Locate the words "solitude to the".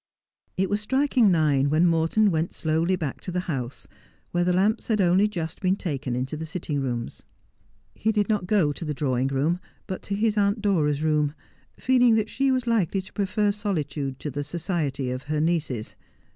13.51-14.43